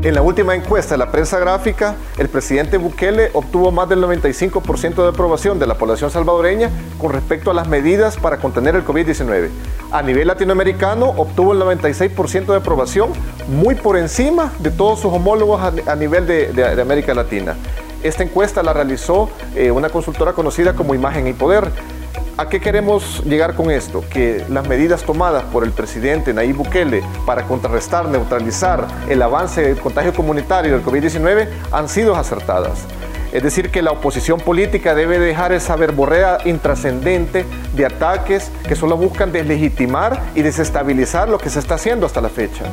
[0.00, 4.94] En la última encuesta de la prensa gráfica, el presidente Bukele obtuvo más del 95%
[4.94, 9.48] de aprobación de la población salvadoreña con respecto a las medidas para contener el COVID-19.
[9.90, 13.10] A nivel latinoamericano, obtuvo el 96% de aprobación,
[13.48, 17.56] muy por encima de todos sus homólogos a, nivel de, América Latina.
[18.04, 21.72] Esta encuesta la realizó eh, una consultora conocida como Imagen y Poder.
[22.40, 24.04] ¿A qué queremos llegar con esto?
[24.08, 29.76] Que las medidas tomadas por el presidente Nayib Bukele para contrarrestar, neutralizar el avance del
[29.76, 32.84] contagio comunitario del COVID-19 han sido acertadas.
[33.32, 38.96] Es decir, que la oposición política debe dejar esa verborrea intrascendente de ataques que solo
[38.96, 42.66] buscan deslegitimar y desestabilizar lo que se está haciendo hasta la fecha.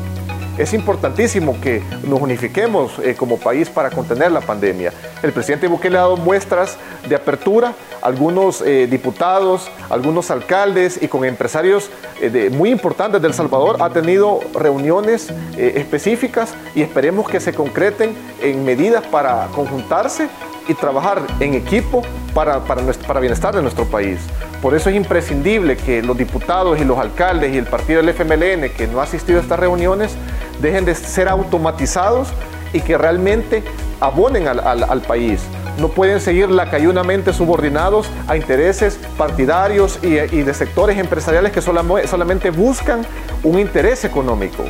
[0.58, 4.94] Es importantísimo que nos unifiquemos eh, como país para contener la pandemia.
[5.22, 6.78] El presidente Bukele ha dado muestras
[7.10, 11.90] de apertura, algunos eh, diputados, algunos alcaldes y con empresarios
[12.22, 18.64] eh, muy importantes del Salvador ha tenido reuniones específicas y esperemos que se concreten en
[18.64, 20.30] medidas para conjuntarse
[20.68, 22.02] y trabajar en equipo
[22.34, 24.20] para, para, para bienestar de nuestro país.
[24.62, 28.70] Por eso es imprescindible que los diputados y los alcaldes y el partido del FMLN
[28.76, 30.16] que no ha asistido a estas reuniones
[30.62, 32.30] dejen de ser automatizados
[32.74, 33.64] y que realmente
[34.00, 35.42] abonen al, país.
[35.80, 43.06] No pueden seguir lacayunamente subordinados a intereses partidarios y, de sectores empresariales que solamente buscan
[43.44, 44.66] un interés económico.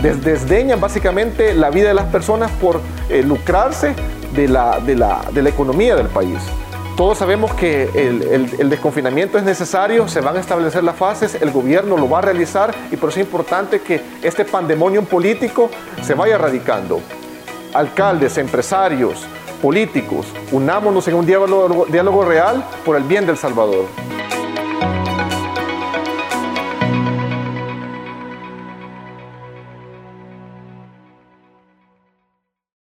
[0.00, 3.94] desdeñan básicamente la vida de las personas por eh, lucrarse
[4.34, 6.38] de la, de la economía del país.
[6.96, 11.96] Todos sabemos que el, desconfinamiento es necesario, se van a establecer las fases, el gobierno
[11.96, 15.70] lo va a realizar y por eso es importante que este pandemonio político
[16.02, 17.00] se vaya erradicando.
[17.72, 19.26] Alcaldes, empresarios,
[19.60, 23.86] políticos, unámonos en un diálogo, real por el bien del Salvador.